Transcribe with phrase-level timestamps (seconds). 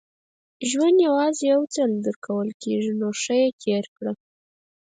[0.69, 4.13] •ژوند یوازې یو ځل درکول کېږي، نو ښه یې تېر کړه.